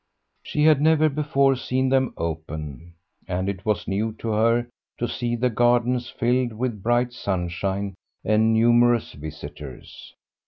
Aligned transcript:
She 0.41 0.63
had 0.63 0.81
never 0.81 1.09
before 1.09 1.55
seen 1.55 1.89
them 1.89 2.15
open, 2.17 2.95
and 3.27 3.47
it 3.47 3.63
was 3.63 3.87
new 3.87 4.13
to 4.13 4.29
her 4.29 4.67
to 4.97 5.07
see 5.07 5.35
the 5.35 5.51
gardens 5.51 6.09
filled 6.09 6.53
with 6.53 6.81
bright 6.81 7.13
sunshine 7.13 7.93
and 8.25 8.51
numerous 8.51 9.13
visitors. 9.13 10.15